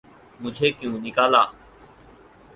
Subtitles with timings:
[0.39, 1.43] 'مجھے کیوں نکالا؟